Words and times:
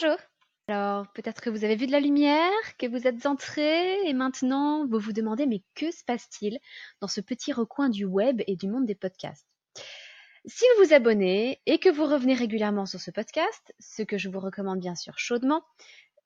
Bonjour. 0.00 0.18
Alors, 0.68 1.10
peut-être 1.12 1.40
que 1.40 1.50
vous 1.50 1.64
avez 1.64 1.74
vu 1.74 1.86
de 1.86 1.92
la 1.92 1.98
lumière, 1.98 2.52
que 2.78 2.86
vous 2.86 3.06
êtes 3.06 3.26
entré 3.26 4.06
et 4.06 4.12
maintenant 4.12 4.86
vous 4.86 4.98
vous 4.98 5.12
demandez 5.12 5.46
mais 5.46 5.62
que 5.74 5.90
se 5.90 6.04
passe-t-il 6.04 6.58
dans 7.00 7.08
ce 7.08 7.20
petit 7.20 7.52
recoin 7.52 7.88
du 7.88 8.04
web 8.04 8.42
et 8.46 8.54
du 8.54 8.68
monde 8.68 8.86
des 8.86 8.94
podcasts? 8.94 9.48
Si 10.44 10.64
vous 10.76 10.84
vous 10.84 10.94
abonnez 10.94 11.60
et 11.66 11.78
que 11.78 11.88
vous 11.88 12.04
revenez 12.04 12.34
régulièrement 12.34 12.86
sur 12.86 13.00
ce 13.00 13.10
podcast, 13.10 13.74
ce 13.80 14.02
que 14.02 14.18
je 14.18 14.28
vous 14.28 14.40
recommande 14.40 14.78
bien 14.78 14.94
sûr 14.94 15.18
chaudement, 15.18 15.64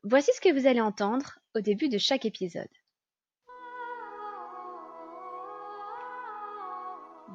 voici 0.03 0.31
ce 0.35 0.41
que 0.41 0.53
vous 0.53 0.67
allez 0.67 0.81
entendre 0.81 1.39
au 1.55 1.61
début 1.61 1.89
de 1.89 1.99
chaque 1.99 2.27
épisode. 2.27 2.69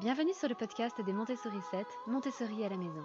Bienvenue 0.00 0.34
sur 0.34 0.48
le 0.48 0.54
podcast 0.54 1.00
des 1.04 1.12
Montessori 1.12 1.60
7, 1.72 1.84
Montessori 2.06 2.64
à 2.64 2.68
la 2.68 2.76
maison. 2.76 3.04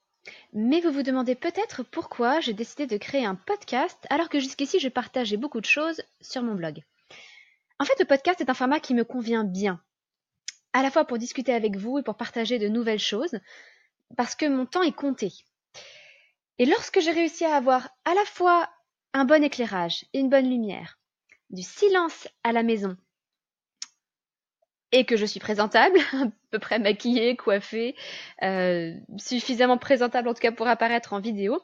Mais 0.53 0.81
vous 0.81 0.91
vous 0.91 1.03
demandez 1.03 1.35
peut-être 1.35 1.83
pourquoi 1.83 2.41
j'ai 2.41 2.53
décidé 2.53 2.85
de 2.85 2.97
créer 2.97 3.25
un 3.25 3.35
podcast 3.35 4.05
alors 4.09 4.27
que 4.27 4.39
jusqu'ici 4.39 4.79
je 4.79 4.89
partageais 4.89 5.37
beaucoup 5.37 5.61
de 5.61 5.65
choses 5.65 6.01
sur 6.19 6.43
mon 6.43 6.55
blog. 6.55 6.83
En 7.79 7.85
fait, 7.85 7.97
le 7.99 8.05
podcast 8.05 8.41
est 8.41 8.49
un 8.49 8.53
format 8.53 8.79
qui 8.79 8.93
me 8.93 9.05
convient 9.05 9.43
bien, 9.43 9.81
à 10.73 10.83
la 10.83 10.91
fois 10.91 11.05
pour 11.05 11.17
discuter 11.17 11.53
avec 11.53 11.77
vous 11.77 11.99
et 11.99 12.03
pour 12.03 12.15
partager 12.15 12.59
de 12.59 12.67
nouvelles 12.67 12.99
choses, 12.99 13.39
parce 14.17 14.35
que 14.35 14.45
mon 14.45 14.65
temps 14.65 14.83
est 14.83 14.95
compté. 14.95 15.31
Et 16.59 16.65
lorsque 16.65 16.99
j'ai 16.99 17.11
réussi 17.11 17.45
à 17.45 17.55
avoir 17.55 17.89
à 18.05 18.13
la 18.13 18.25
fois 18.25 18.69
un 19.13 19.25
bon 19.25 19.43
éclairage 19.43 20.05
une 20.13 20.29
bonne 20.29 20.49
lumière, 20.49 20.99
du 21.49 21.63
silence 21.63 22.27
à 22.43 22.51
la 22.51 22.63
maison 22.63 22.97
et 24.91 25.05
que 25.05 25.15
je 25.15 25.25
suis 25.25 25.39
présentable, 25.39 25.97
à 26.13 26.25
peu 26.51 26.59
près 26.59 26.79
maquillée, 26.79 27.35
coiffée, 27.35 27.95
euh, 28.43 28.93
suffisamment 29.17 29.77
présentable 29.77 30.27
en 30.27 30.33
tout 30.33 30.41
cas 30.41 30.51
pour 30.51 30.67
apparaître 30.67 31.13
en 31.13 31.19
vidéo, 31.19 31.61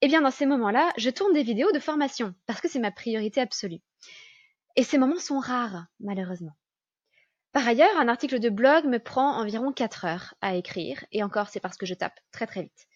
eh 0.00 0.08
bien 0.08 0.22
dans 0.22 0.30
ces 0.30 0.46
moments-là, 0.46 0.92
je 0.96 1.10
tourne 1.10 1.32
des 1.32 1.42
vidéos 1.42 1.72
de 1.72 1.78
formation 1.78 2.34
parce 2.46 2.60
que 2.60 2.68
c'est 2.68 2.78
ma 2.78 2.90
priorité 2.90 3.40
absolue. 3.40 3.80
Et 4.76 4.82
ces 4.82 4.98
moments 4.98 5.18
sont 5.18 5.38
rares, 5.38 5.86
malheureusement. 5.98 6.56
Par 7.52 7.66
ailleurs, 7.66 7.96
un 7.98 8.06
article 8.06 8.38
de 8.38 8.48
blog 8.48 8.84
me 8.86 8.98
prend 8.98 9.36
environ 9.40 9.72
4 9.72 10.04
heures 10.04 10.34
à 10.40 10.54
écrire, 10.54 11.04
et 11.10 11.24
encore 11.24 11.48
c'est 11.48 11.58
parce 11.58 11.76
que 11.76 11.86
je 11.86 11.94
tape 11.94 12.18
très 12.30 12.46
très 12.46 12.62
vite. 12.62 12.86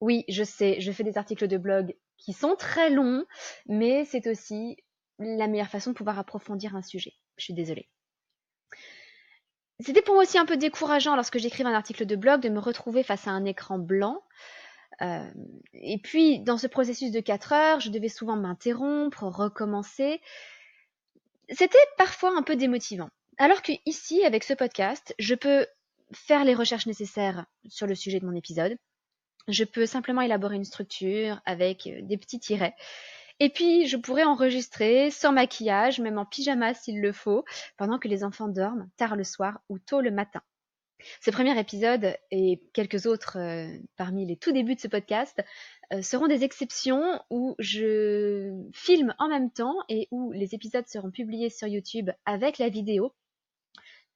Oui, 0.00 0.24
je 0.28 0.44
sais, 0.44 0.80
je 0.80 0.92
fais 0.92 1.02
des 1.02 1.18
articles 1.18 1.48
de 1.48 1.56
blog 1.56 1.96
qui 2.16 2.32
sont 2.32 2.54
très 2.54 2.90
longs, 2.90 3.24
mais 3.66 4.04
c'est 4.04 4.28
aussi 4.28 4.76
la 5.18 5.48
meilleure 5.48 5.68
façon 5.68 5.90
de 5.90 5.96
pouvoir 5.96 6.18
approfondir 6.18 6.76
un 6.76 6.82
sujet. 6.82 7.14
Je 7.36 7.44
suis 7.44 7.54
désolée. 7.54 7.88
C'était 9.80 10.02
pour 10.02 10.14
moi 10.14 10.22
aussi 10.22 10.38
un 10.38 10.46
peu 10.46 10.56
décourageant 10.56 11.16
lorsque 11.16 11.38
j'écrivais 11.38 11.68
un 11.68 11.74
article 11.74 12.06
de 12.06 12.16
blog 12.16 12.40
de 12.40 12.48
me 12.48 12.60
retrouver 12.60 13.02
face 13.02 13.26
à 13.26 13.30
un 13.30 13.44
écran 13.44 13.78
blanc. 13.78 14.22
Euh, 15.02 15.28
et 15.72 15.98
puis, 15.98 16.38
dans 16.40 16.56
ce 16.56 16.68
processus 16.68 17.10
de 17.10 17.20
4 17.20 17.52
heures, 17.52 17.80
je 17.80 17.90
devais 17.90 18.08
souvent 18.08 18.36
m'interrompre, 18.36 19.24
recommencer. 19.24 20.20
C'était 21.50 21.76
parfois 21.98 22.36
un 22.36 22.42
peu 22.42 22.54
démotivant. 22.54 23.10
Alors 23.38 23.62
que 23.62 23.72
ici, 23.84 24.24
avec 24.24 24.44
ce 24.44 24.54
podcast, 24.54 25.14
je 25.18 25.34
peux 25.34 25.66
faire 26.12 26.44
les 26.44 26.54
recherches 26.54 26.86
nécessaires 26.86 27.46
sur 27.68 27.88
le 27.88 27.96
sujet 27.96 28.20
de 28.20 28.26
mon 28.26 28.36
épisode. 28.36 28.76
Je 29.48 29.64
peux 29.64 29.86
simplement 29.86 30.22
élaborer 30.22 30.54
une 30.54 30.64
structure 30.64 31.40
avec 31.44 31.88
des 32.02 32.16
petits 32.16 32.38
tirets 32.38 32.76
et 33.40 33.50
puis, 33.50 33.86
je 33.86 33.96
pourrais 33.96 34.24
enregistrer 34.24 35.10
sans 35.10 35.32
maquillage, 35.32 36.00
même 36.00 36.18
en 36.18 36.24
pyjama 36.24 36.72
s'il 36.74 37.00
le 37.00 37.12
faut, 37.12 37.44
pendant 37.76 37.98
que 37.98 38.08
les 38.08 38.22
enfants 38.22 38.48
dorment, 38.48 38.88
tard 38.96 39.16
le 39.16 39.24
soir 39.24 39.60
ou 39.68 39.78
tôt 39.78 40.00
le 40.00 40.12
matin. 40.12 40.42
Ce 41.20 41.30
premier 41.30 41.58
épisode 41.58 42.16
et 42.30 42.62
quelques 42.72 43.06
autres 43.06 43.38
euh, 43.38 43.68
parmi 43.96 44.24
les 44.26 44.36
tout 44.36 44.52
débuts 44.52 44.76
de 44.76 44.80
ce 44.80 44.88
podcast 44.88 45.42
euh, 45.92 46.00
seront 46.00 46.28
des 46.28 46.44
exceptions 46.44 47.20
où 47.30 47.54
je 47.58 48.52
filme 48.72 49.14
en 49.18 49.28
même 49.28 49.50
temps 49.50 49.76
et 49.88 50.08
où 50.10 50.32
les 50.32 50.54
épisodes 50.54 50.86
seront 50.86 51.10
publiés 51.10 51.50
sur 51.50 51.68
YouTube 51.68 52.10
avec 52.24 52.58
la 52.58 52.68
vidéo. 52.68 53.12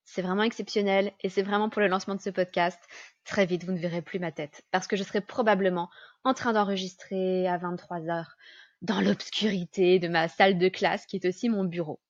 C'est 0.04 0.22
vraiment 0.22 0.44
exceptionnel 0.44 1.12
et 1.20 1.28
c'est 1.28 1.42
vraiment 1.42 1.68
pour 1.68 1.82
le 1.82 1.88
lancement 1.88 2.14
de 2.14 2.22
ce 2.22 2.30
podcast. 2.30 2.80
Très 3.24 3.44
vite, 3.44 3.64
vous 3.64 3.72
ne 3.72 3.78
verrez 3.78 4.00
plus 4.00 4.18
ma 4.18 4.32
tête 4.32 4.64
parce 4.70 4.86
que 4.86 4.96
je 4.96 5.02
serai 5.02 5.20
probablement 5.20 5.90
en 6.24 6.34
train 6.34 6.52
d'enregistrer 6.52 7.46
à 7.48 7.58
23 7.58 8.08
heures 8.08 8.36
dans 8.82 9.00
l'obscurité 9.00 9.98
de 9.98 10.08
ma 10.08 10.28
salle 10.28 10.58
de 10.58 10.68
classe 10.68 11.06
qui 11.06 11.16
est 11.16 11.26
aussi 11.26 11.48
mon 11.48 11.64
bureau. 11.64 12.00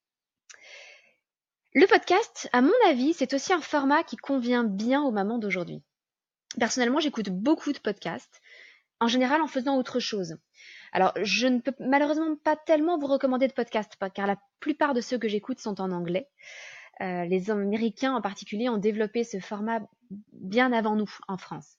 Le 1.75 1.87
podcast, 1.87 2.49
à 2.53 2.63
mon 2.63 2.73
avis, 2.87 3.13
c'est 3.13 3.35
aussi 3.35 3.53
un 3.53 3.61
format 3.61 4.03
qui 4.03 4.17
convient 4.17 4.65
bien 4.65 5.03
aux 5.03 5.11
mamans 5.11 5.39
d'aujourd'hui. 5.39 5.83
Personnellement, 6.59 7.01
j'écoute 7.01 7.29
beaucoup 7.29 7.73
de 7.73 7.79
podcasts, 7.79 8.41
en 9.01 9.07
général 9.07 9.43
en 9.43 9.47
faisant 9.47 9.77
autre 9.77 10.01
chose. 10.01 10.39
Alors, 10.93 11.13
je 11.23 11.47
ne 11.47 11.61
peux 11.61 11.75
malheureusement 11.79 12.37
pas 12.43 12.57
tellement 12.57 12.99
vous 12.99 13.07
recommander 13.07 13.47
de 13.47 13.53
podcasts, 13.53 13.97
car 14.15 14.27
la 14.27 14.39
plupart 14.61 14.95
de 14.95 15.01
ceux 15.01 15.19
que 15.19 15.29
j'écoute 15.29 15.61
sont 15.61 15.81
en 15.81 15.93
anglais. 15.93 16.29
Euh, 17.01 17.25
les 17.27 17.51
Américains 17.51 18.15
en 18.15 18.21
particulier 18.21 18.69
ont 18.69 18.79
développé 18.79 19.23
ce 19.23 19.39
format 19.39 19.81
bien 20.33 20.73
avant 20.73 20.97
nous 20.97 21.11
en 21.29 21.37
France. 21.37 21.79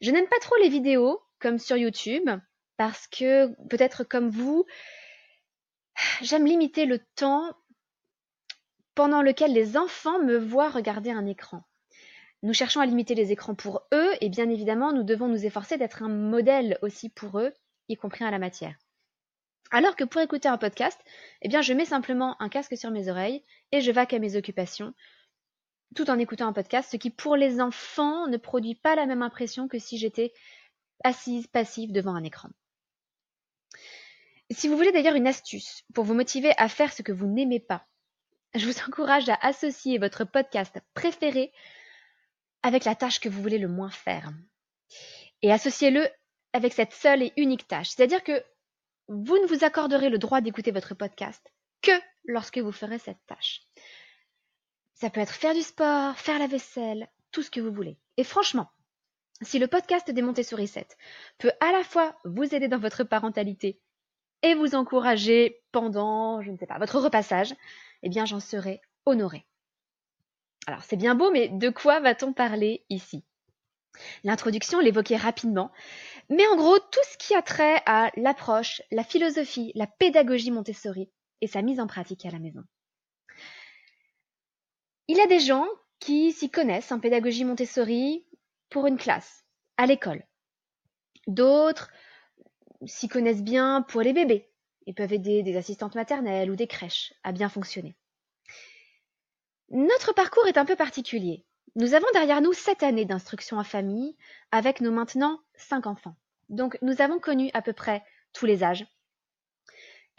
Je 0.00 0.10
n'aime 0.10 0.28
pas 0.28 0.38
trop 0.40 0.56
les 0.62 0.68
vidéos, 0.68 1.20
comme 1.40 1.58
sur 1.58 1.76
YouTube, 1.76 2.28
parce 2.76 3.06
que 3.08 3.48
peut-être 3.68 4.04
comme 4.04 4.30
vous, 4.30 4.64
j'aime 6.22 6.46
limiter 6.46 6.86
le 6.86 7.00
temps 7.16 7.52
pendant 8.94 9.22
lequel 9.22 9.52
les 9.52 9.76
enfants 9.76 10.18
me 10.20 10.36
voient 10.36 10.70
regarder 10.70 11.10
un 11.10 11.26
écran. 11.26 11.62
Nous 12.42 12.54
cherchons 12.54 12.80
à 12.80 12.86
limiter 12.86 13.14
les 13.14 13.32
écrans 13.32 13.56
pour 13.56 13.82
eux 13.92 14.10
et 14.20 14.28
bien 14.28 14.48
évidemment 14.48 14.92
nous 14.92 15.02
devons 15.02 15.26
nous 15.26 15.44
efforcer 15.44 15.76
d'être 15.76 16.04
un 16.04 16.08
modèle 16.08 16.78
aussi 16.82 17.08
pour 17.08 17.40
eux, 17.40 17.52
y 17.88 17.96
compris 17.96 18.24
à 18.24 18.30
la 18.30 18.38
matière. 18.38 18.76
Alors 19.70 19.96
que 19.96 20.04
pour 20.04 20.20
écouter 20.20 20.48
un 20.48 20.58
podcast, 20.58 21.00
eh 21.42 21.48
bien 21.48 21.62
je 21.62 21.72
mets 21.72 21.84
simplement 21.84 22.40
un 22.40 22.48
casque 22.48 22.76
sur 22.76 22.90
mes 22.90 23.08
oreilles 23.08 23.44
et 23.72 23.80
je 23.80 23.90
vaque 23.90 24.14
à 24.14 24.18
mes 24.18 24.36
occupations 24.36 24.94
tout 25.94 26.10
en 26.10 26.18
écoutant 26.18 26.48
un 26.48 26.52
podcast, 26.52 26.90
ce 26.90 26.96
qui 26.96 27.10
pour 27.10 27.36
les 27.36 27.60
enfants 27.60 28.26
ne 28.26 28.36
produit 28.36 28.74
pas 28.74 28.94
la 28.94 29.06
même 29.06 29.22
impression 29.22 29.68
que 29.68 29.78
si 29.78 29.98
j'étais 29.98 30.32
assise 31.04 31.46
passive 31.46 31.92
devant 31.92 32.14
un 32.14 32.24
écran. 32.24 32.50
Si 34.50 34.68
vous 34.68 34.76
voulez 34.76 34.92
d'ailleurs 34.92 35.14
une 35.14 35.26
astuce 35.26 35.84
pour 35.94 36.04
vous 36.04 36.14
motiver 36.14 36.52
à 36.56 36.68
faire 36.68 36.92
ce 36.92 37.02
que 37.02 37.12
vous 37.12 37.26
n'aimez 37.26 37.60
pas, 37.60 37.86
je 38.54 38.66
vous 38.66 38.80
encourage 38.86 39.28
à 39.28 39.38
associer 39.42 39.98
votre 39.98 40.24
podcast 40.24 40.78
préféré 40.94 41.52
avec 42.62 42.84
la 42.84 42.94
tâche 42.94 43.20
que 43.20 43.28
vous 43.28 43.42
voulez 43.42 43.58
le 43.58 43.68
moins 43.68 43.90
faire. 43.90 44.30
Et 45.42 45.52
associez-le 45.52 46.08
avec 46.52 46.72
cette 46.72 46.92
seule 46.92 47.22
et 47.22 47.32
unique 47.36 47.68
tâche. 47.68 47.90
C'est-à-dire 47.90 48.24
que 48.24 48.42
vous 49.08 49.38
ne 49.38 49.46
vous 49.46 49.64
accorderez 49.64 50.08
le 50.08 50.18
droit 50.18 50.40
d'écouter 50.40 50.70
votre 50.70 50.94
podcast 50.94 51.46
que 51.82 51.92
lorsque 52.24 52.58
vous 52.58 52.72
ferez 52.72 52.98
cette 52.98 53.24
tâche. 53.26 53.60
Ça 55.00 55.10
peut 55.10 55.20
être 55.20 55.32
faire 55.32 55.54
du 55.54 55.62
sport, 55.62 56.18
faire 56.18 56.40
la 56.40 56.48
vaisselle, 56.48 57.08
tout 57.30 57.44
ce 57.44 57.52
que 57.52 57.60
vous 57.60 57.70
voulez. 57.70 57.96
Et 58.16 58.24
franchement, 58.24 58.68
si 59.42 59.60
le 59.60 59.68
podcast 59.68 60.10
des 60.10 60.22
Montessori 60.22 60.66
7 60.66 60.96
peut 61.38 61.52
à 61.60 61.70
la 61.70 61.84
fois 61.84 62.16
vous 62.24 62.52
aider 62.52 62.66
dans 62.66 62.80
votre 62.80 63.04
parentalité 63.04 63.80
et 64.42 64.54
vous 64.54 64.74
encourager 64.74 65.62
pendant, 65.70 66.42
je 66.42 66.50
ne 66.50 66.56
sais 66.56 66.66
pas, 66.66 66.80
votre 66.80 66.98
repassage, 66.98 67.54
eh 68.02 68.08
bien 68.08 68.24
j'en 68.24 68.40
serai 68.40 68.80
honorée. 69.06 69.46
Alors 70.66 70.82
c'est 70.82 70.96
bien 70.96 71.14
beau, 71.14 71.30
mais 71.30 71.48
de 71.48 71.70
quoi 71.70 72.00
va-t-on 72.00 72.32
parler 72.32 72.84
ici? 72.90 73.22
L'introduction 74.24 74.80
l'évoquait 74.80 75.16
rapidement, 75.16 75.70
mais 76.28 76.46
en 76.48 76.56
gros 76.56 76.76
tout 76.76 77.04
ce 77.08 77.18
qui 77.18 77.36
a 77.36 77.42
trait 77.42 77.82
à 77.86 78.10
l'approche, 78.16 78.82
la 78.90 79.04
philosophie, 79.04 79.70
la 79.76 79.86
pédagogie 79.86 80.50
Montessori 80.50 81.08
et 81.40 81.46
sa 81.46 81.62
mise 81.62 81.78
en 81.78 81.86
pratique 81.86 82.26
à 82.26 82.30
la 82.30 82.40
maison. 82.40 82.64
Il 85.10 85.16
y 85.16 85.22
a 85.22 85.26
des 85.26 85.40
gens 85.40 85.66
qui 86.00 86.32
s'y 86.32 86.50
connaissent 86.50 86.92
en 86.92 87.00
pédagogie 87.00 87.44
Montessori 87.44 88.26
pour 88.68 88.86
une 88.86 88.98
classe, 88.98 89.46
à 89.78 89.86
l'école. 89.86 90.22
D'autres 91.26 91.90
s'y 92.84 93.08
connaissent 93.08 93.42
bien 93.42 93.80
pour 93.80 94.02
les 94.02 94.12
bébés 94.12 94.50
et 94.86 94.92
peuvent 94.92 95.14
aider 95.14 95.42
des 95.42 95.56
assistantes 95.56 95.94
maternelles 95.94 96.50
ou 96.50 96.56
des 96.56 96.66
crèches 96.66 97.14
à 97.24 97.32
bien 97.32 97.48
fonctionner. 97.48 97.96
Notre 99.70 100.12
parcours 100.12 100.46
est 100.46 100.58
un 100.58 100.66
peu 100.66 100.76
particulier. 100.76 101.46
Nous 101.74 101.94
avons 101.94 102.06
derrière 102.12 102.42
nous 102.42 102.52
sept 102.52 102.82
années 102.82 103.06
d'instruction 103.06 103.56
en 103.56 103.64
famille 103.64 104.14
avec 104.50 104.82
nos 104.82 104.92
maintenant 104.92 105.40
cinq 105.54 105.86
enfants. 105.86 106.16
Donc 106.50 106.76
nous 106.82 107.00
avons 107.00 107.18
connu 107.18 107.50
à 107.54 107.62
peu 107.62 107.72
près 107.72 108.04
tous 108.34 108.44
les 108.44 108.62
âges. 108.62 108.86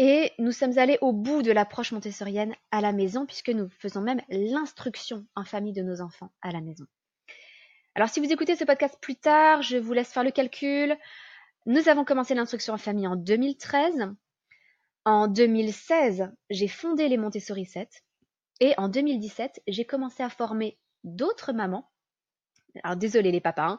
Et 0.02 0.32
nous 0.40 0.54
sommes 0.54 0.78
allés 0.78 0.98
au 1.02 1.12
bout 1.12 1.42
de 1.42 1.52
l'approche 1.52 1.92
montessorienne 1.92 2.56
à 2.72 2.80
la 2.80 2.94
maison, 2.94 3.26
puisque 3.26 3.50
nous 3.50 3.68
faisons 3.80 4.00
même 4.00 4.22
l'instruction 4.30 5.26
en 5.36 5.44
famille 5.44 5.74
de 5.74 5.82
nos 5.82 6.00
enfants 6.00 6.32
à 6.42 6.52
la 6.52 6.62
maison. 6.62 6.86
Alors 7.96 8.08
si 8.08 8.22
vous 8.22 8.32
écoutez 8.32 8.56
ce 8.56 8.64
podcast 8.64 8.98
plus 9.02 9.18
tard, 9.18 9.62
je 9.62 9.76
vous 9.76 9.92
laisse 9.92 10.14
faire 10.14 10.24
le 10.24 10.32
calcul. 10.32 10.98
Nous 11.66 11.90
avons 11.90 12.06
commencé 12.06 12.34
l'instruction 12.34 12.74
en 12.74 12.78
famille 12.78 13.08
en 13.08 13.18
2013. 13.18 14.08
En 15.04 15.28
2016, 15.28 16.32
j'ai 16.50 16.70
fondé 16.70 17.10
les 17.10 17.18
Montessori 17.18 17.66
7. 17.66 17.90
Et 18.62 18.74
en 18.78 18.88
2017, 18.88 19.64
j'ai 19.68 19.84
commencé 19.84 20.24
à 20.24 20.30
former 20.30 20.78
d'autres 21.04 21.52
mamans. 21.52 21.92
Alors 22.84 22.96
désolé 22.96 23.34
les 23.34 23.42
papas, 23.42 23.72
hein. 23.72 23.78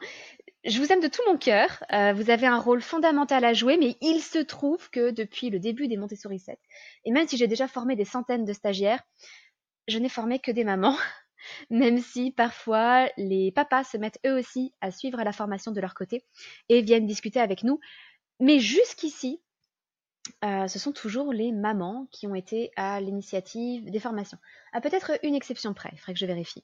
Je 0.63 0.79
vous 0.79 0.91
aime 0.91 1.01
de 1.01 1.07
tout 1.07 1.21
mon 1.27 1.37
cœur. 1.37 1.83
Euh, 1.91 2.13
vous 2.13 2.29
avez 2.29 2.45
un 2.45 2.59
rôle 2.59 2.81
fondamental 2.81 3.43
à 3.45 3.53
jouer, 3.53 3.77
mais 3.77 3.97
il 4.01 4.21
se 4.21 4.37
trouve 4.37 4.89
que 4.91 5.11
depuis 5.11 5.49
le 5.49 5.59
début 5.59 5.87
des 5.87 5.97
Montessori 5.97 6.39
7, 6.39 6.59
et 7.05 7.11
même 7.11 7.27
si 7.27 7.37
j'ai 7.37 7.47
déjà 7.47 7.67
formé 7.67 7.95
des 7.95 8.05
centaines 8.05 8.45
de 8.45 8.53
stagiaires, 8.53 9.01
je 9.87 9.97
n'ai 9.97 10.09
formé 10.09 10.39
que 10.39 10.51
des 10.51 10.63
mamans, 10.63 10.97
même 11.71 11.99
si 11.99 12.31
parfois 12.31 13.09
les 13.17 13.51
papas 13.51 13.83
se 13.85 13.97
mettent 13.97 14.19
eux 14.25 14.37
aussi 14.37 14.73
à 14.81 14.91
suivre 14.91 15.23
la 15.23 15.33
formation 15.33 15.71
de 15.71 15.81
leur 15.81 15.95
côté 15.95 16.25
et 16.69 16.81
viennent 16.81 17.07
discuter 17.07 17.39
avec 17.39 17.63
nous. 17.63 17.79
Mais 18.39 18.59
jusqu'ici, 18.59 19.41
euh, 20.43 20.67
ce 20.67 20.77
sont 20.77 20.91
toujours 20.91 21.33
les 21.33 21.51
mamans 21.51 22.07
qui 22.11 22.27
ont 22.27 22.35
été 22.35 22.71
à 22.75 23.01
l'initiative 23.01 23.89
des 23.89 23.99
formations. 23.99 24.37
À 24.73 24.81
peut-être 24.81 25.13
une 25.23 25.35
exception 25.35 25.73
près, 25.73 25.89
il 25.93 25.97
faudrait 25.97 26.13
que 26.13 26.19
je 26.19 26.25
vérifie. 26.27 26.63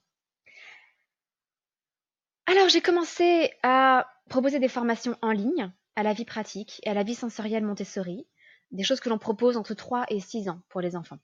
Alors 2.68 2.74
j'ai 2.74 2.82
commencé 2.82 3.54
à 3.64 4.12
proposer 4.28 4.60
des 4.60 4.68
formations 4.68 5.16
en 5.22 5.32
ligne 5.32 5.72
à 5.96 6.04
la 6.04 6.12
vie 6.12 6.26
pratique 6.26 6.82
et 6.84 6.90
à 6.90 6.94
la 6.94 7.04
vie 7.04 7.16
sensorielle 7.16 7.64
Montessori, 7.64 8.28
des 8.72 8.84
choses 8.84 9.00
que 9.00 9.08
l'on 9.08 9.18
propose 9.18 9.56
entre 9.56 9.74
3 9.74 10.08
et 10.10 10.20
6 10.20 10.50
ans 10.50 10.60
pour 10.68 10.82
les 10.82 10.98
enfants. 10.98 11.18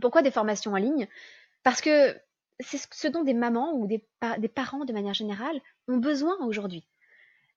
Pourquoi 0.00 0.22
des 0.22 0.30
formations 0.30 0.74
en 0.74 0.76
ligne? 0.76 1.08
Parce 1.64 1.80
que 1.80 2.16
c'est 2.60 2.78
ce 2.94 3.08
dont 3.08 3.24
des 3.24 3.34
mamans 3.34 3.72
ou 3.72 3.88
des, 3.88 4.06
des 4.38 4.46
parents 4.46 4.84
de 4.84 4.92
manière 4.92 5.14
générale 5.14 5.60
ont 5.88 5.96
besoin 5.96 6.36
aujourd'hui. 6.46 6.86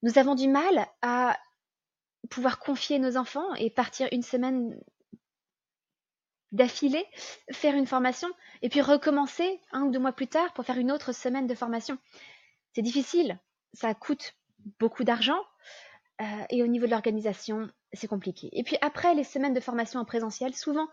Nous 0.01 0.17
avons 0.17 0.33
du 0.33 0.47
mal 0.47 0.87
à 1.03 1.37
pouvoir 2.31 2.57
confier 2.57 2.97
nos 2.97 3.17
enfants 3.17 3.53
et 3.53 3.69
partir 3.69 4.09
une 4.13 4.23
semaine 4.23 4.81
d'affilée, 6.53 7.05
faire 7.51 7.75
une 7.75 7.85
formation 7.85 8.29
et 8.63 8.69
puis 8.69 8.81
recommencer 8.81 9.59
un 9.71 9.83
ou 9.83 9.91
deux 9.91 9.99
mois 9.99 10.13
plus 10.13 10.27
tard 10.27 10.53
pour 10.53 10.65
faire 10.65 10.79
une 10.79 10.91
autre 10.91 11.11
semaine 11.11 11.45
de 11.45 11.53
formation. 11.53 11.99
C'est 12.75 12.81
difficile, 12.81 13.39
ça 13.73 13.93
coûte 13.93 14.35
beaucoup 14.79 15.05
d'argent 15.05 15.39
euh, 16.19 16.25
et 16.49 16.61
au 16.61 16.67
niveau 16.67 16.85
de 16.85 16.91
l'organisation, 16.91 17.69
c'est 17.93 18.07
compliqué. 18.07 18.49
Et 18.51 18.63
puis 18.63 18.75
après 18.81 19.15
les 19.15 19.23
semaines 19.23 19.53
de 19.53 19.61
formation 19.61 20.01
en 20.01 20.03
présentiel, 20.03 20.53
souvent 20.53 20.89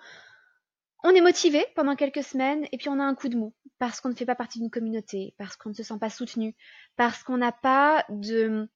on 1.02 1.10
est 1.10 1.20
motivé 1.20 1.66
pendant 1.74 1.96
quelques 1.96 2.22
semaines 2.22 2.68
et 2.70 2.78
puis 2.78 2.88
on 2.88 3.00
a 3.00 3.04
un 3.04 3.16
coup 3.16 3.28
de 3.28 3.36
mou 3.36 3.52
parce 3.80 4.00
qu'on 4.00 4.10
ne 4.10 4.14
fait 4.14 4.24
pas 4.24 4.36
partie 4.36 4.60
d'une 4.60 4.70
communauté, 4.70 5.34
parce 5.38 5.56
qu'on 5.56 5.70
ne 5.70 5.74
se 5.74 5.82
sent 5.82 5.98
pas 5.98 6.08
soutenu, 6.08 6.54
parce 6.94 7.24
qu'on 7.24 7.38
n'a 7.38 7.50
pas 7.50 8.04
de, 8.10 8.68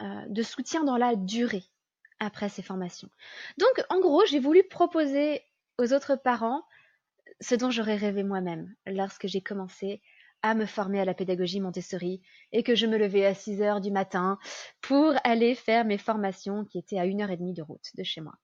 euh, 0.00 0.24
de 0.28 0.42
soutien 0.44 0.84
dans 0.84 0.96
la 0.96 1.16
durée 1.16 1.64
après 2.20 2.48
ces 2.48 2.62
formations. 2.62 3.10
Donc 3.58 3.84
en 3.90 3.98
gros, 3.98 4.24
j'ai 4.26 4.38
voulu 4.38 4.62
proposer 4.62 5.42
aux 5.76 5.92
autres 5.92 6.14
parents 6.14 6.62
ce 7.40 7.56
dont 7.56 7.72
j'aurais 7.72 7.96
rêvé 7.96 8.22
moi-même 8.22 8.72
lorsque 8.86 9.26
j'ai 9.26 9.40
commencé 9.40 10.00
à 10.42 10.54
me 10.54 10.66
former 10.66 11.00
à 11.00 11.04
la 11.04 11.14
pédagogie 11.14 11.60
Montessori 11.60 12.20
et 12.52 12.62
que 12.62 12.74
je 12.74 12.86
me 12.86 12.98
levais 12.98 13.24
à 13.24 13.34
6 13.34 13.62
heures 13.62 13.80
du 13.80 13.90
matin 13.90 14.38
pour 14.80 15.14
aller 15.24 15.54
faire 15.54 15.84
mes 15.84 15.98
formations 15.98 16.64
qui 16.64 16.78
étaient 16.78 16.98
à 16.98 17.06
une 17.06 17.22
heure 17.22 17.30
et 17.30 17.36
demie 17.36 17.54
de 17.54 17.62
route 17.62 17.90
de 17.96 18.02
chez 18.02 18.20
moi. 18.20 18.34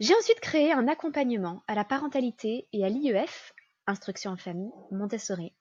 J'ai 0.00 0.14
ensuite 0.14 0.40
créé 0.40 0.72
un 0.72 0.88
accompagnement 0.88 1.62
à 1.68 1.74
la 1.74 1.84
parentalité 1.84 2.68
et 2.72 2.84
à 2.84 2.88
l'IEF, 2.88 3.54
Instruction 3.86 4.32
en 4.32 4.36
famille, 4.36 4.72
Montessori. 4.90 5.54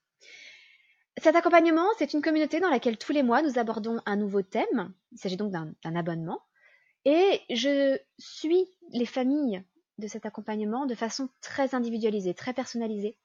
Cet 1.22 1.36
accompagnement, 1.36 1.88
c'est 1.98 2.14
une 2.14 2.22
communauté 2.22 2.60
dans 2.60 2.70
laquelle 2.70 2.98
tous 2.98 3.14
les 3.14 3.24
mois 3.24 3.42
nous 3.42 3.58
abordons 3.58 4.02
un 4.06 4.18
nouveau 4.18 4.42
thème. 4.42 4.94
Il 5.12 5.18
s'agit 5.18 5.38
donc 5.38 5.52
d'un 5.52 5.96
abonnement. 5.96 6.42
Et 7.06 7.42
je 7.50 7.98
suis 8.18 8.68
les 8.92 9.06
familles 9.06 9.64
de 9.98 10.08
cet 10.08 10.26
accompagnement 10.26 10.86
de 10.86 10.96
façon 10.96 11.30
très 11.40 11.74
individualisée, 11.74 12.34
très 12.34 12.54
personnalisée. 12.54 13.18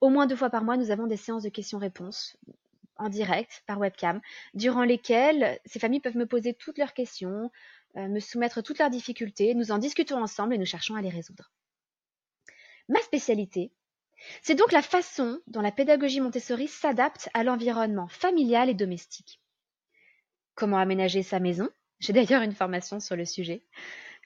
Au 0.00 0.08
moins 0.08 0.26
deux 0.26 0.36
fois 0.36 0.50
par 0.50 0.64
mois, 0.64 0.76
nous 0.76 0.90
avons 0.90 1.06
des 1.06 1.16
séances 1.16 1.42
de 1.42 1.48
questions-réponses 1.48 2.36
en 2.96 3.08
direct, 3.08 3.62
par 3.66 3.78
webcam, 3.78 4.20
durant 4.54 4.84
lesquelles 4.84 5.58
ces 5.64 5.78
familles 5.78 6.00
peuvent 6.00 6.16
me 6.16 6.26
poser 6.26 6.52
toutes 6.54 6.78
leurs 6.78 6.92
questions, 6.92 7.50
euh, 7.96 8.08
me 8.08 8.20
soumettre 8.20 8.62
toutes 8.62 8.78
leurs 8.78 8.90
difficultés, 8.90 9.54
nous 9.54 9.72
en 9.72 9.78
discutons 9.78 10.22
ensemble 10.22 10.54
et 10.54 10.58
nous 10.58 10.66
cherchons 10.66 10.94
à 10.94 11.02
les 11.02 11.08
résoudre. 11.08 11.50
Ma 12.88 13.00
spécialité, 13.00 13.72
c'est 14.42 14.54
donc 14.54 14.72
la 14.72 14.82
façon 14.82 15.40
dont 15.46 15.62
la 15.62 15.72
pédagogie 15.72 16.20
Montessori 16.20 16.68
s'adapte 16.68 17.28
à 17.32 17.42
l'environnement 17.42 18.08
familial 18.08 18.68
et 18.68 18.74
domestique. 18.74 19.40
Comment 20.54 20.78
aménager 20.78 21.22
sa 21.22 21.40
maison? 21.40 21.68
J'ai 22.00 22.12
d'ailleurs 22.12 22.42
une 22.42 22.54
formation 22.54 23.00
sur 23.00 23.16
le 23.16 23.24
sujet. 23.24 23.64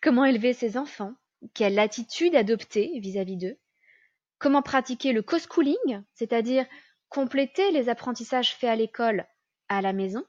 Comment 0.03 0.25
élever 0.25 0.53
ses 0.53 0.77
enfants? 0.77 1.15
Quelle 1.53 1.79
attitude 1.79 2.35
adopter 2.35 2.99
vis-à-vis 2.99 3.37
d'eux? 3.37 3.57
Comment 4.45 4.61
pratiquer 4.61 5.15
le 5.15 5.23
co-schooling, 5.23 6.03
c'est-à-dire 6.13 6.67
compléter 7.09 7.71
les 7.71 7.89
apprentissages 7.89 8.55
faits 8.55 8.69
à 8.69 8.77
l'école 8.77 9.27
à 9.71 9.81
la 9.81 9.95
maison 9.95 10.23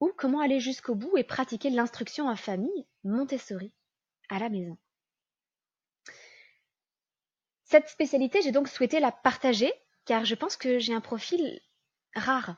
Ou 0.00 0.10
comment 0.18 0.40
aller 0.40 0.58
jusqu'au 0.58 0.96
bout 0.96 1.16
et 1.16 1.22
pratiquer 1.22 1.70
l'instruction 1.70 2.26
en 2.26 2.34
famille 2.34 2.88
Montessori 3.04 3.72
à 4.30 4.40
la 4.40 4.48
maison 4.48 4.76
Cette 7.62 7.88
spécialité, 7.88 8.42
j'ai 8.42 8.50
donc 8.50 8.66
souhaité 8.66 8.98
la 8.98 9.12
partager 9.12 9.72
car 10.04 10.24
je 10.24 10.34
pense 10.34 10.56
que 10.56 10.80
j'ai 10.80 10.92
un 10.92 11.00
profil 11.00 11.60
rare. 12.16 12.56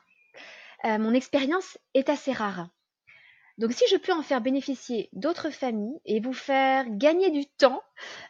Euh, 0.85 0.97
mon 0.97 1.13
expérience 1.13 1.77
est 1.93 2.09
assez 2.09 2.31
rare. 2.31 2.67
Donc 3.59 3.73
si 3.73 3.83
je 3.91 3.97
peux 3.97 4.13
en 4.13 4.23
faire 4.23 4.39
bénéficier 4.39 5.09
d'autres 5.11 5.49
familles 5.49 5.99
et 6.05 6.21
vous 6.21 6.31
faire 6.31 6.85
gagner 6.87 7.29
du 7.29 7.45
temps, 7.45 7.83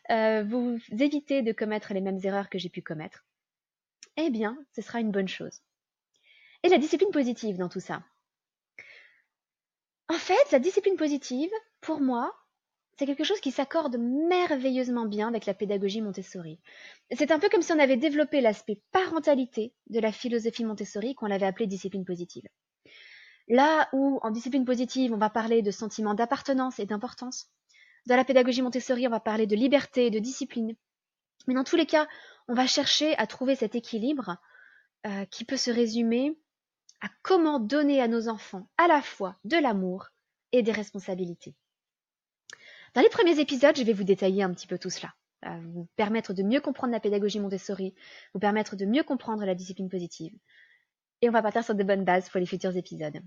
euh, 0.09 0.43
vous 0.43 0.79
éviter 0.91 1.43
de 1.43 1.51
commettre 1.51 1.93
les 1.93 2.01
mêmes 2.01 2.19
erreurs 2.23 2.49
que 2.49 2.57
j'ai 2.57 2.69
pu 2.69 2.81
commettre, 2.81 3.23
eh 4.17 4.31
bien, 4.31 4.57
ce 4.75 4.81
sera 4.81 4.99
une 4.99 5.11
bonne 5.11 5.27
chose. 5.27 5.61
Et 6.63 6.69
la 6.69 6.79
discipline 6.79 7.11
positive 7.11 7.57
dans 7.57 7.69
tout 7.69 7.79
ça? 7.79 8.01
En 10.07 10.15
fait, 10.17 10.51
la 10.51 10.57
discipline 10.57 10.95
positive, 10.95 11.51
pour 11.79 12.01
moi, 12.01 12.35
c'est 12.97 13.05
quelque 13.05 13.23
chose 13.23 13.39
qui 13.39 13.51
s'accorde 13.51 13.97
merveilleusement 13.99 15.05
bien 15.05 15.27
avec 15.27 15.45
la 15.45 15.53
pédagogie 15.53 16.01
Montessori. 16.01 16.59
C'est 17.11 17.29
un 17.29 17.37
peu 17.37 17.49
comme 17.49 17.61
si 17.61 17.71
on 17.71 17.77
avait 17.77 17.97
développé 17.97 18.41
l'aspect 18.41 18.81
parentalité 18.91 19.75
de 19.91 19.99
la 19.99 20.11
philosophie 20.11 20.65
Montessori 20.65 21.13
qu'on 21.13 21.27
l'avait 21.27 21.45
appelée 21.45 21.67
discipline 21.67 22.03
positive. 22.03 22.47
Là 23.49 23.89
où 23.93 24.19
en 24.21 24.29
discipline 24.29 24.63
positive, 24.63 25.11
on 25.11 25.17
va 25.17 25.31
parler 25.31 25.63
de 25.63 25.71
sentiment 25.71 26.13
d'appartenance 26.13 26.79
et 26.79 26.85
d'importance. 26.85 27.49
Dans 28.05 28.15
la 28.15 28.23
pédagogie 28.23 28.61
Montessori, 28.61 29.07
on 29.07 29.11
va 29.11 29.19
parler 29.19 29.47
de 29.47 29.55
liberté 29.55 30.05
et 30.05 30.11
de 30.11 30.19
discipline. 30.19 30.75
Mais 31.47 31.55
dans 31.55 31.63
tous 31.63 31.75
les 31.75 31.87
cas, 31.87 32.07
on 32.47 32.53
va 32.53 32.67
chercher 32.67 33.17
à 33.17 33.25
trouver 33.25 33.55
cet 33.55 33.73
équilibre 33.75 34.37
euh, 35.07 35.25
qui 35.25 35.45
peut 35.45 35.57
se 35.57 35.71
résumer 35.71 36.37
à 37.01 37.09
comment 37.23 37.59
donner 37.59 38.01
à 38.01 38.07
nos 38.07 38.27
enfants 38.27 38.69
à 38.77 38.87
la 38.87 39.01
fois 39.01 39.37
de 39.45 39.57
l'amour 39.57 40.09
et 40.51 40.61
des 40.61 40.71
responsabilités. 40.71 41.55
Dans 42.93 43.01
les 43.01 43.09
premiers 43.09 43.39
épisodes, 43.39 43.75
je 43.75 43.83
vais 43.83 43.93
vous 43.93 44.03
détailler 44.03 44.43
un 44.43 44.53
petit 44.53 44.67
peu 44.67 44.77
tout 44.77 44.89
cela, 44.89 45.13
euh, 45.45 45.59
vous 45.73 45.87
permettre 45.95 46.33
de 46.33 46.43
mieux 46.43 46.61
comprendre 46.61 46.91
la 46.91 46.99
pédagogie 46.99 47.39
Montessori, 47.39 47.95
vous 48.33 48.39
permettre 48.39 48.75
de 48.75 48.85
mieux 48.85 49.03
comprendre 49.03 49.45
la 49.45 49.55
discipline 49.55 49.89
positive. 49.89 50.33
Et 51.21 51.29
on 51.29 51.31
va 51.31 51.41
partir 51.41 51.63
sur 51.63 51.75
de 51.75 51.83
bonnes 51.83 52.05
bases 52.05 52.29
pour 52.29 52.39
les 52.39 52.45
futurs 52.45 52.75
épisodes. 52.75 53.21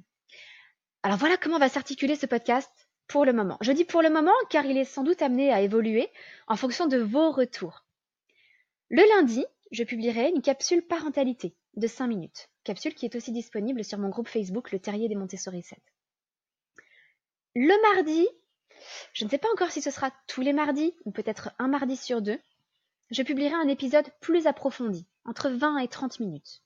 Alors 1.04 1.18
voilà 1.18 1.37
comment 1.37 1.59
va 1.59 1.68
s'articuler 1.68 2.14
ce 2.14 2.26
podcast 2.26 2.71
pour 3.09 3.25
le 3.25 3.32
moment. 3.32 3.59
Je 3.61 3.73
dis 3.73 3.85
pour 3.85 4.02
le 4.02 4.11
moment 4.11 4.32
car 4.50 4.64
il 4.64 4.76
est 4.76 4.85
sans 4.85 5.02
doute 5.02 5.21
amené 5.21 5.52
à 5.52 5.61
évoluer 5.61 6.09
en 6.47 6.56
fonction 6.56 6.87
de 6.87 6.99
vos 6.99 7.32
retours. 7.32 7.85
Le 8.88 9.02
lundi, 9.16 9.44
je 9.73 9.82
publierai 9.82 10.28
une 10.28 10.42
capsule 10.42 10.87
parentalité 10.87 11.56
de 11.75 11.88
5 11.88 12.06
minutes, 12.06 12.50
capsule 12.62 12.94
qui 12.94 13.04
est 13.04 13.16
aussi 13.16 13.32
disponible 13.32 13.82
sur 13.82 13.99
mon 13.99 14.11
groupe 14.11 14.28
Facebook 14.28 14.71
Le 14.71 14.78
Terrier 14.78 15.09
des 15.09 15.16
Montessori 15.16 15.64
7. 15.64 15.78
Le 17.56 17.94
mardi, 17.94 18.28
je 19.12 19.25
ne 19.25 19.30
sais 19.30 19.38
pas 19.38 19.50
encore 19.52 19.73
si 19.73 19.82
ce 19.82 19.90
sera 19.90 20.12
tous 20.28 20.40
les 20.40 20.52
mardis 20.52 20.94
ou 21.04 21.11
peut-être 21.11 21.50
un 21.59 21.66
mardi 21.66 21.97
sur 21.97 22.23
deux, 22.23 22.38
je 23.11 23.25
publierai 23.25 23.54
un 23.54 23.68
épisode 23.68 24.06
plus 24.21 24.47
approfondi, 24.47 25.06
entre 25.25 25.50
20 25.50 25.78
et 25.78 25.88
30 25.88 26.21
minutes. 26.21 26.62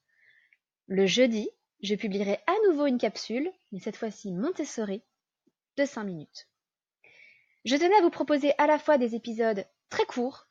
Le 0.88 1.06
jeudi, 1.06 1.48
je 1.82 1.94
publierai 1.94 2.38
à 2.46 2.54
nouveau 2.68 2.86
une 2.86 2.98
capsule, 2.98 3.50
mais 3.72 3.80
cette 3.80 3.96
fois-ci 3.96 4.32
Montessori, 4.32 5.02
de 5.76 5.84
5 5.84 6.04
minutes. 6.04 6.48
Je 7.64 7.76
tenais 7.76 7.96
à 7.96 8.02
vous 8.02 8.10
proposer 8.10 8.52
à 8.58 8.66
la 8.66 8.78
fois 8.78 8.98
des 8.98 9.14
épisodes 9.14 9.66
très 9.90 10.04
courts, 10.04 10.46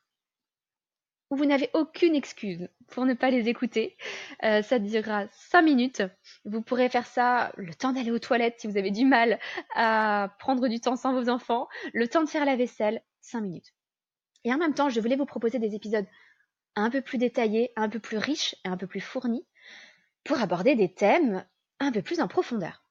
où 1.30 1.36
vous 1.36 1.44
n'avez 1.44 1.70
aucune 1.74 2.14
excuse 2.14 2.68
pour 2.88 3.04
ne 3.04 3.14
pas 3.14 3.30
les 3.30 3.48
écouter. 3.48 3.96
Euh, 4.44 4.62
ça 4.62 4.78
durera 4.78 5.26
5 5.32 5.62
minutes. 5.62 6.02
Vous 6.44 6.62
pourrez 6.62 6.88
faire 6.88 7.06
ça 7.06 7.52
le 7.56 7.74
temps 7.74 7.92
d'aller 7.92 8.12
aux 8.12 8.20
toilettes 8.20 8.60
si 8.60 8.68
vous 8.68 8.76
avez 8.76 8.92
du 8.92 9.04
mal 9.04 9.40
à 9.74 10.36
prendre 10.38 10.68
du 10.68 10.80
temps 10.80 10.96
sans 10.96 11.12
vos 11.12 11.28
enfants, 11.28 11.66
le 11.92 12.06
temps 12.06 12.22
de 12.22 12.28
faire 12.28 12.44
la 12.44 12.54
vaisselle, 12.54 13.02
5 13.22 13.40
minutes. 13.40 13.74
Et 14.44 14.54
en 14.54 14.58
même 14.58 14.74
temps, 14.74 14.88
je 14.88 15.00
voulais 15.00 15.16
vous 15.16 15.26
proposer 15.26 15.58
des 15.58 15.74
épisodes 15.74 16.06
un 16.76 16.90
peu 16.90 17.00
plus 17.00 17.18
détaillés, 17.18 17.72
un 17.74 17.88
peu 17.88 17.98
plus 17.98 18.18
riches 18.18 18.54
et 18.64 18.68
un 18.68 18.76
peu 18.76 18.86
plus 18.86 19.00
fournis 19.00 19.44
pour 20.26 20.40
aborder 20.40 20.74
des 20.74 20.92
thèmes 20.92 21.44
un 21.78 21.92
peu 21.92 22.02
plus 22.02 22.20
en 22.20 22.28
profondeur. 22.28 22.82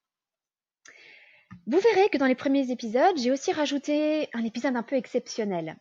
Vous 1.67 1.79
verrez 1.79 2.09
que 2.09 2.17
dans 2.17 2.25
les 2.25 2.35
premiers 2.35 2.71
épisodes, 2.71 3.17
j'ai 3.17 3.31
aussi 3.31 3.51
rajouté 3.51 4.29
un 4.33 4.43
épisode 4.43 4.75
un 4.75 4.83
peu 4.83 4.95
exceptionnel, 4.95 5.77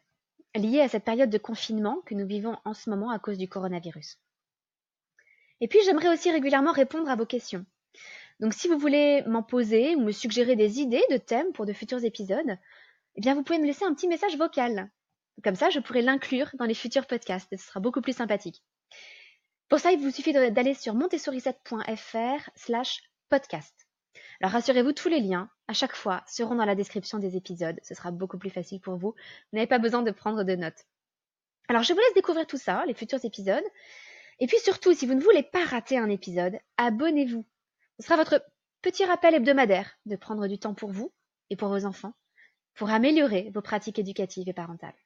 lié 0.55 0.81
à 0.81 0.89
cette 0.89 1.05
période 1.05 1.31
de 1.31 1.39
confinement 1.39 2.03
que 2.07 2.15
nous 2.15 2.27
vivons 2.27 2.57
en 2.65 2.75
ce 2.75 2.91
moment 2.91 3.11
à 3.11 3.19
cause 3.19 3.39
du 3.39 3.49
coronavirus. 3.49 4.19
Et 5.61 5.69
puis 5.69 5.79
j'aimerais 5.85 6.09
aussi 6.09 6.31
régulièrement 6.31 6.73
répondre 6.73 7.09
à 7.09 7.17
vos 7.17 7.27
questions. 7.27 7.65
Donc 8.41 8.53
si 8.53 8.69
vous 8.69 8.79
voulez 8.79 9.23
m'en 9.27 9.43
poser 9.43 9.95
ou 9.95 10.01
me 10.01 10.13
suggérer 10.13 10.57
des 10.57 10.81
idées 10.81 11.05
de 11.11 11.17
thèmes 11.17 11.53
pour 11.53 11.67
de 11.67 11.73
futurs 11.73 12.05
épisodes, 12.05 12.59
eh 13.15 13.21
bien 13.21 13.35
vous 13.35 13.43
pouvez 13.43 13.59
me 13.59 13.67
laisser 13.67 13.85
un 13.85 13.95
petit 13.95 14.09
message 14.09 14.37
vocal. 14.37 14.91
Comme 15.43 15.55
ça, 15.55 15.71
je 15.71 15.81
pourrai 15.81 16.03
l'inclure 16.03 16.51
dans 16.55 16.65
les 16.65 16.75
futurs 16.75 17.07
podcasts 17.07 17.49
ce 17.57 17.65
sera 17.65 17.81
beaucoup 17.81 18.01
plus 18.01 18.17
sympathique. 18.17 18.63
Pour 19.69 19.79
ça, 19.79 19.93
il 19.93 20.01
vous 20.01 20.11
suffit 20.11 20.33
d'aller 20.33 20.75
sur 20.75 20.95
montessori7.fr 20.95 22.51
slash 22.55 23.03
podcast. 23.29 23.87
Alors 24.41 24.53
rassurez-vous, 24.53 24.93
tous 24.93 25.09
les 25.09 25.21
liens, 25.21 25.51
à 25.69 25.73
chaque 25.73 25.95
fois, 25.95 26.23
seront 26.27 26.55
dans 26.55 26.65
la 26.65 26.75
description 26.75 27.19
des 27.19 27.37
épisodes. 27.37 27.79
Ce 27.83 27.95
sera 27.95 28.11
beaucoup 28.11 28.39
plus 28.39 28.51
facile 28.51 28.81
pour 28.81 28.97
vous. 28.97 29.13
Vous 29.13 29.57
n'avez 29.57 29.67
pas 29.67 29.79
besoin 29.79 30.03
de 30.03 30.11
prendre 30.11 30.45
de 30.45 30.55
notes. 30.55 30.85
Alors 31.69 31.83
je 31.83 31.93
vous 31.93 31.99
laisse 31.99 32.15
découvrir 32.15 32.47
tout 32.47 32.59
ça, 32.59 32.85
les 32.87 32.95
futurs 32.95 33.25
épisodes. 33.25 33.65
Et 34.41 34.47
puis 34.47 34.59
surtout, 34.59 34.93
si 34.93 35.07
vous 35.07 35.15
ne 35.15 35.23
voulez 35.23 35.43
pas 35.43 35.65
rater 35.65 35.99
un 35.99 36.11
épisode, 36.11 36.59
abonnez-vous. 36.77 37.45
Ce 37.99 38.07
sera 38.07 38.17
votre 38.17 38.45
petit 38.83 39.05
rappel 39.05 39.35
hebdomadaire 39.35 39.97
de 40.05 40.17
prendre 40.17 40.47
du 40.47 40.59
temps 40.59 40.75
pour 40.75 40.91
vous 40.91 41.13
et 41.51 41.57
pour 41.57 41.69
vos 41.69 41.87
enfants, 41.87 42.13
pour 42.75 42.91
améliorer 42.91 43.51
vos 43.55 43.63
pratiques 43.63 43.99
éducatives 43.99 44.49
et 44.49 44.53
parentales. 44.53 44.97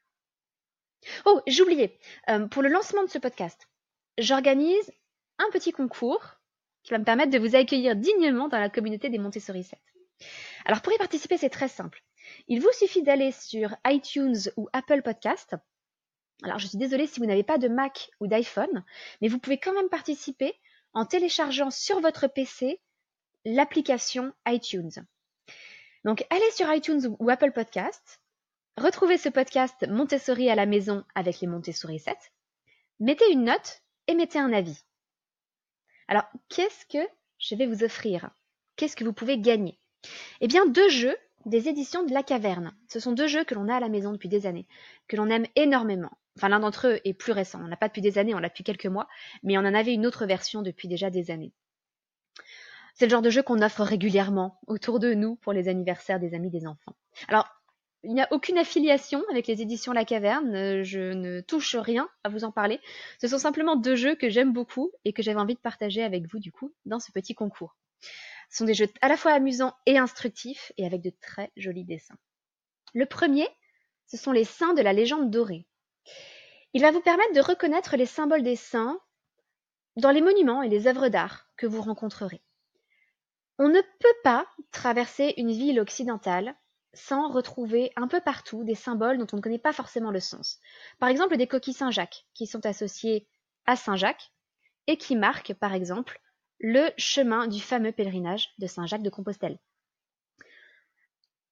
Oh, 1.27 1.41
j'oubliais, 1.47 1.99
euh, 2.29 2.49
pour 2.49 2.63
le 2.63 2.71
lancement 2.71 3.05
de 3.05 3.09
ce 3.09 3.19
podcast, 3.19 3.69
j'organise 4.19 4.93
un 5.39 5.49
petit 5.51 5.73
concours 5.73 6.39
qui 6.83 6.91
va 6.91 6.99
me 6.99 7.05
permettre 7.05 7.31
de 7.31 7.39
vous 7.39 7.57
accueillir 7.57 7.97
dignement 7.97 8.49
dans 8.49 8.59
la 8.59 8.69
communauté 8.69 9.09
des 9.09 9.19
Montessori 9.19 9.65
7. 9.65 9.79
Alors 10.65 10.83
pour 10.83 10.93
y 10.93 10.99
participer, 10.99 11.39
c'est 11.39 11.51
très 11.51 11.69
simple. 11.69 12.03
Il 12.49 12.61
vous 12.61 12.73
suffit 12.73 13.03
d'aller 13.03 13.33
sur 13.33 13.75
iTunes 13.87 14.37
ou 14.57 14.69
Apple 14.73 15.03
Podcast. 15.03 15.55
Alors 16.43 16.59
je 16.59 16.67
suis 16.67 16.79
désolée 16.79 17.07
si 17.07 17.21
vous 17.21 17.27
n'avez 17.27 17.43
pas 17.43 17.59
de 17.59 17.69
Mac 17.69 18.11
ou 18.21 18.27
d'iPhone, 18.27 18.85
mais 19.21 19.29
vous 19.29 19.39
pouvez 19.39 19.59
quand 19.59 19.73
même 19.73 19.89
participer 19.89 20.55
en 20.93 21.05
téléchargeant 21.05 21.71
sur 21.71 22.01
votre 22.01 22.27
PC 22.27 22.81
l'application 23.45 24.33
iTunes. 24.47 24.91
Donc 26.05 26.25
allez 26.31 26.51
sur 26.53 26.73
iTunes 26.73 27.17
ou 27.19 27.31
Apple 27.31 27.53
Podcast, 27.53 28.21
retrouvez 28.77 29.19
ce 29.19 29.29
podcast 29.29 29.87
Montessori 29.89 30.49
à 30.51 30.55
la 30.55 30.67
maison 30.67 31.05
avec 31.15 31.41
les 31.41 31.49
Montessori 31.49 31.99
7, 31.99 32.17
mettez 33.01 33.31
une 33.33 33.45
note 33.45 33.83
et 34.09 34.15
mettez 34.15 34.41
un 34.41 34.53
avis. 34.53 34.85
Alors, 36.09 36.25
qu'est-ce 36.49 36.87
que 36.87 37.07
je 37.39 37.55
vais 37.55 37.67
vous 37.67 37.85
offrir? 37.85 38.31
Qu'est-ce 38.77 38.97
que 38.97 39.05
vous 39.05 39.13
pouvez 39.13 39.39
gagner? 39.39 39.79
Eh 40.41 40.49
bien, 40.49 40.67
deux 40.67 40.89
jeux 40.89 41.17
des 41.47 41.69
éditions 41.69 42.05
de 42.05 42.13
La 42.13 42.23
Caverne. 42.23 42.75
Ce 42.89 43.01
sont 43.01 43.13
deux 43.13 43.29
jeux 43.29 43.45
que 43.45 43.55
l'on 43.55 43.69
a 43.69 43.77
à 43.77 43.81
la 43.81 43.89
maison 43.89 44.13
depuis 44.13 44.29
des 44.29 44.47
années, 44.47 44.67
que 45.07 45.17
l'on 45.17 45.31
aime 45.31 45.47
énormément. 45.55 46.11
Enfin, 46.37 46.49
l'un 46.49 46.61
d'entre 46.61 46.89
eux 46.89 47.01
est 47.05 47.15
plus 47.15 47.33
récent. 47.33 47.61
On 47.63 47.69
n'a 47.69 47.77
pas 47.77 47.89
depuis 47.89 48.03
des 48.03 48.19
années, 48.19 48.35
on 48.35 48.39
l'a 48.39 48.49
depuis 48.49 48.65
quelques 48.65 48.87
mois, 48.87 49.09
mais 49.43 49.59
on 49.59 49.63
en 49.63 49.75
avait 49.75 49.95
une 49.95 50.07
autre 50.07 50.27
version 50.27 50.63
depuis 50.63 50.89
déjà 50.89 51.11
des 51.11 51.31
années. 51.31 51.53
C'est 52.95 53.07
le 53.07 53.11
genre 53.11 53.23
de 53.23 53.31
jeu 53.31 53.43
qu'on 53.43 53.63
offre 53.63 53.83
régulièrement 53.83 54.59
autour 54.67 54.99
de 54.99 55.15
nous 55.15 55.37
pour 55.37 55.53
les 55.53 55.69
anniversaires 55.69 56.19
des 56.19 56.35
amis 56.35 56.51
des 56.51 56.67
enfants. 56.67 56.97
Alors, 57.29 57.49
il 58.05 58.15
n'y 58.15 58.21
a 58.21 58.29
aucune 58.31 58.59
affiliation 58.59 59.25
avec 59.31 59.47
les 59.47 59.61
éditions 59.61 59.93
La 59.93 60.05
Caverne, 60.05 60.55
euh, 60.55 60.85
je 60.85 61.13
ne 61.13 61.41
touche 61.41 61.75
rien 61.75 62.09
à 62.23 62.29
vous 62.29 62.45
en 62.45 62.53
parler. 62.53 62.81
Ce 63.21 63.27
sont 63.27 63.39
simplement 63.39 63.77
deux 63.77 63.97
jeux 63.97 64.15
que 64.15 64.29
j'aime 64.29 64.53
beaucoup 64.53 64.93
et 65.05 65.13
que 65.13 65.23
j'avais 65.23 65.41
envie 65.41 65.55
de 65.55 65.61
partager 65.61 66.03
avec 66.03 66.27
vous 66.31 66.39
du 66.39 66.53
coup 66.53 66.73
dans 66.87 67.01
ce 67.01 67.11
petit 67.11 67.35
concours. 67.35 67.77
Ce 68.51 68.59
sont 68.59 68.65
des 68.65 68.75
jeux 68.75 68.89
à 69.03 69.09
la 69.09 69.17
fois 69.17 69.33
amusants 69.33 69.75
et 69.87 69.99
instructifs 69.99 70.73
et 70.79 70.87
avec 70.87 71.03
de 71.03 71.13
très 71.21 71.51
jolis 71.57 71.85
dessins. 71.85 72.19
Le 72.95 73.05
premier, 73.05 73.49
ce 74.07 74.17
sont 74.17 74.33
les 74.33 74.45
saints 74.45 74.75
de 74.75 74.83
la 74.83 74.93
légende 74.93 75.31
dorée. 75.31 75.67
Il 76.73 76.83
va 76.83 76.93
vous 76.93 77.01
permettre 77.01 77.35
de 77.35 77.41
reconnaître 77.41 77.97
les 77.97 78.07
symboles 78.07 78.43
des 78.43 78.57
saints 78.57 78.99
dans 79.97 80.11
les 80.11 80.23
monuments 80.23 80.63
et 80.63 80.69
les 80.69 80.87
œuvres 80.87 81.09
d'art 81.09 81.47
que 81.57 81.67
vous 81.67 81.83
rencontrerez. 81.83 82.41
On 83.59 83.69
ne 83.69 83.81
peut 83.81 84.17
pas 84.23 84.47
traverser 84.71 85.35
une 85.37 85.51
ville 85.51 85.81
occidentale 85.81 86.55
sans 86.95 87.31
retrouver 87.31 87.93
un 87.97 88.09
peu 88.09 88.21
partout 88.21 88.65
des 88.65 88.75
symboles 88.75 89.19
dont 89.19 89.27
on 89.33 89.37
ne 89.37 89.43
connaît 89.43 89.59
pas 89.59 89.73
forcément 89.73 90.11
le 90.11 90.21
sens. 90.21 90.59
Par 90.99 91.09
exemple, 91.09 91.37
des 91.37 91.47
coquilles 91.47 91.75
Saint-Jacques, 91.75 92.27
qui 92.35 92.47
sont 92.47 92.65
associées 92.67 93.29
à 93.67 93.77
Saint-Jacques 93.77 94.33
et 94.87 94.97
qui 94.97 95.17
marquent, 95.17 95.55
par 95.55 95.75
exemple, 95.75 96.21
le 96.61 96.91
chemin 96.97 97.47
du 97.47 97.61
fameux 97.61 97.93
pèlerinage 97.93 98.51
de 98.59 98.67
Saint-Jacques 98.67 99.03
de 99.03 99.11
Compostelle. 99.11 99.59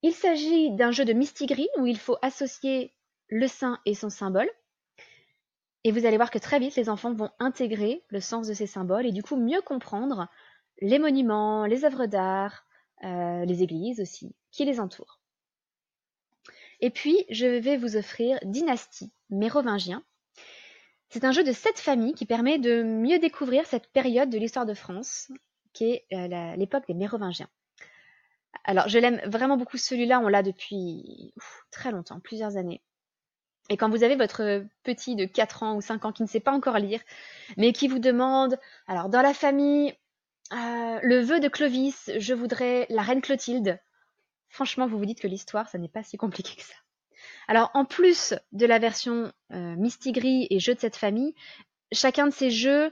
Il 0.03 0.13
s'agit 0.13 0.71
d'un 0.73 0.91
jeu 0.91 1.05
de 1.05 1.13
mistigris 1.13 1.69
où 1.79 1.87
il 1.87 1.99
faut 1.99 2.17
associer 2.23 2.95
le 3.29 3.47
saint 3.49 3.81
et 3.87 3.95
son 3.95 4.11
symbole. 4.11 4.49
Et 5.85 5.93
vous 5.93 6.07
allez 6.07 6.17
voir 6.17 6.31
que 6.31 6.39
très 6.39 6.59
vite, 6.59 6.77
les 6.77 6.89
enfants 6.89 7.15
vont 7.15 7.31
intégrer 7.39 8.05
le 8.09 8.21
sens 8.21 8.49
de 8.49 8.55
ces 8.55 8.67
symboles 8.67 9.07
et 9.07 9.13
du 9.13 9.23
coup 9.23 9.37
mieux 9.37 9.63
comprendre 9.63 10.29
les 10.81 10.99
monuments, 10.99 11.67
les 11.67 11.85
œuvres 11.85 12.07
d'art, 12.07 12.65
euh, 13.05 13.45
les 13.45 13.63
églises 13.63 14.01
aussi, 14.01 14.35
qui 14.51 14.65
les 14.65 14.81
entourent. 14.81 15.16
Et 16.81 16.91
puis, 16.91 17.25
je 17.31 17.47
vais 17.47 17.77
vous 17.77 17.97
offrir 17.97 18.39
Dynastie, 18.43 19.13
mérovingien. 19.31 20.03
C'est 21.09 21.25
un 21.25 21.33
jeu 21.33 21.45
de 21.45 21.53
sept 21.53 21.79
familles 21.79 22.15
qui 22.15 22.27
permet 22.27 22.59
de 22.59 22.83
mieux 22.83 23.19
découvrir 23.19 23.67
cette 23.67 23.87
période 23.93 24.29
de 24.29 24.39
l'histoire 24.39 24.67
de 24.67 24.75
France, 24.75 25.31
qui 25.73 25.85
est 25.85 26.07
euh, 26.13 26.57
l'époque 26.57 26.87
des 26.87 26.95
mérovingiens. 26.95 27.49
Alors, 28.65 28.89
je 28.89 28.99
l'aime 28.99 29.21
vraiment 29.27 29.57
beaucoup 29.57 29.77
celui-là, 29.77 30.21
on 30.21 30.29
l'a 30.29 30.43
depuis 30.43 31.33
très 31.71 31.93
longtemps, 31.93 32.21
plusieurs 32.21 32.57
années. 32.57 32.83
Et 33.69 33.77
quand 33.77 33.91
vous 33.91 34.05
avez 34.05 34.17
votre 34.17 34.65
petit 34.83 35.17
de 35.17 35.25
4 35.25 35.63
ans 35.63 35.77
ou 35.77 35.81
5 35.81 36.05
ans 36.05 36.13
qui 36.13 36.23
ne 36.23 36.29
sait 36.29 36.41
pas 36.41 36.53
encore 36.53 36.79
lire, 36.79 37.01
mais 37.57 37.73
qui 37.73 37.89
vous 37.89 37.99
demande, 37.99 38.59
alors 38.87 39.09
dans 39.09 39.23
la 39.23 39.35
famille, 39.35 39.95
euh, 40.53 41.01
le 41.03 41.21
vœu 41.21 41.41
de 41.41 41.49
Clovis, 41.49 42.11
je 42.19 42.35
voudrais 42.35 42.87
la 42.91 43.03
reine 43.03 43.21
Clotilde, 43.21 43.81
franchement, 44.57 44.87
vous 44.87 44.99
vous 44.99 45.05
dites 45.05 45.21
que 45.21 45.29
l'histoire, 45.29 45.69
ça 45.69 45.77
n'est 45.77 45.87
pas 45.87 46.03
si 46.03 46.17
compliqué 46.17 46.57
que 46.57 46.63
ça. 46.63 46.75
Alors, 47.47 47.71
en 47.75 47.85
plus 47.85 48.35
de 48.53 48.65
la 48.65 48.79
version 48.79 49.31
euh, 49.53 49.77
Mistigris 49.77 50.47
et 50.49 50.59
jeux 50.61 50.75
de 50.75 50.81
cette 50.81 50.97
famille, 50.97 51.35
chacun 51.93 52.27
de 52.27 52.33
ces 52.33 52.51
jeux 52.51 52.91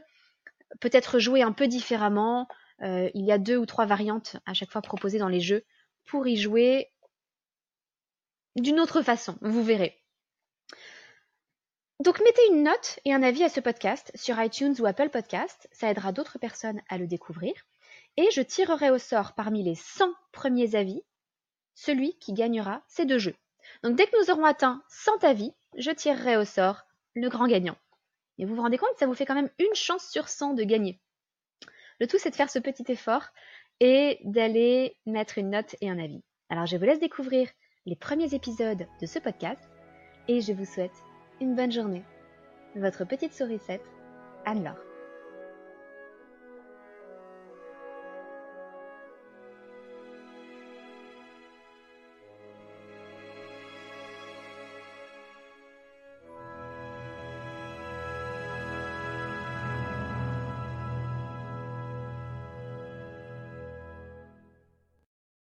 peut 0.81 0.91
être 0.93 1.19
joué 1.19 1.43
un 1.43 1.53
peu 1.53 1.67
différemment. 1.67 2.49
Euh, 2.83 3.11
il 3.15 3.25
y 3.25 3.33
a 3.33 3.39
deux 3.39 3.57
ou 3.57 3.65
trois 3.65 3.87
variantes 3.87 4.37
à 4.45 4.53
chaque 4.53 4.71
fois 4.71 4.83
proposées 4.83 5.19
dans 5.19 5.29
les 5.29 5.41
jeux 5.41 5.65
pour 6.05 6.27
y 6.27 6.37
jouer 6.37 6.91
d'une 8.57 8.79
autre 8.79 9.01
façon, 9.01 9.39
vous 9.41 9.65
verrez. 9.65 9.99
Donc 12.01 12.21
mettez 12.21 12.47
une 12.51 12.65
note 12.65 13.01
et 13.07 13.15
un 13.15 13.23
avis 13.23 13.43
à 13.43 13.49
ce 13.49 13.61
podcast 13.61 14.13
sur 14.15 14.41
iTunes 14.41 14.75
ou 14.81 14.87
Apple 14.87 15.09
Podcast, 15.09 15.67
ça 15.73 15.91
aidera 15.91 16.13
d'autres 16.13 16.39
personnes 16.39 16.83
à 16.91 16.99
le 16.99 17.07
découvrir. 17.07 17.55
Et 18.19 18.31
je 18.33 18.43
tirerai 18.43 18.91
au 18.91 18.99
sort 18.99 19.33
parmi 19.33 19.63
les 19.63 19.77
100 19.77 20.13
premiers 20.31 20.75
avis 20.75 21.03
celui 21.75 22.17
qui 22.19 22.33
gagnera 22.33 22.83
ces 22.87 23.05
deux 23.05 23.19
jeux. 23.19 23.35
Donc 23.83 23.97
dès 23.97 24.07
que 24.07 24.21
nous 24.21 24.31
aurons 24.31 24.45
atteint 24.45 24.83
100 24.89 25.25
avis, 25.25 25.53
je 25.77 25.91
tirerai 25.91 26.37
au 26.37 26.45
sort 26.45 26.87
le 27.15 27.29
grand 27.29 27.47
gagnant. 27.47 27.77
Et 28.39 28.45
vous 28.45 28.55
vous 28.55 28.63
rendez 28.63 28.79
compte, 28.79 28.97
ça 28.99 29.07
vous 29.07 29.15
fait 29.15 29.27
quand 29.27 29.35
même 29.35 29.51
une 29.59 29.75
chance 29.75 30.09
sur 30.09 30.29
100 30.29 30.55
de 30.55 30.65
gagner. 30.65 31.01
Le 32.01 32.07
tout, 32.07 32.19
c'est 32.19 32.31
de 32.31 32.37
faire 32.37 32.51
ce 32.51 32.59
petit 32.59 32.85
effort 32.91 33.27
et 33.81 34.19
d'aller 34.25 34.97
mettre 35.07 35.39
une 35.39 35.51
note 35.51 35.77
et 35.81 35.91
un 35.91 35.99
avis. 35.99 36.23
Alors 36.49 36.67
je 36.67 36.77
vous 36.77 36.85
laisse 36.85 37.01
découvrir 37.01 37.49
les 37.87 37.97
premiers 37.97 38.35
épisodes 38.35 38.87
de 39.01 39.07
ce 39.07 39.19
podcast 39.19 39.63
et 40.29 40.41
je 40.41 40.53
vous 40.53 40.65
souhaite 40.65 40.95
une 41.41 41.55
bonne 41.55 41.73
journée. 41.73 42.05
Votre 42.77 43.05
petite 43.05 43.35
sourisette, 43.35 43.85
Anne-Laure. 44.45 44.94